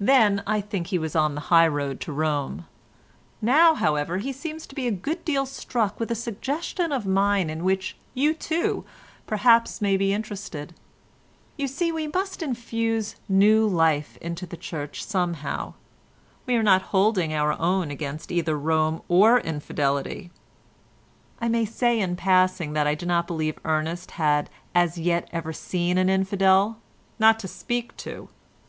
[0.00, 2.66] "Then I think he was on the high road to Rome;
[3.40, 7.48] now, however, he seems to be a good deal struck with a suggestion of mine
[7.48, 8.84] in which you, too,
[9.24, 10.74] perhaps may be interested.
[11.56, 15.74] You see we must infuse new life into the Church somehow;
[16.44, 20.32] we are not holding our own against either Rome or infidelity."
[21.40, 25.52] (I may say in passing that I do not believe Ernest had as yet ever
[25.52, 28.28] seen an infidel—not to speak to.)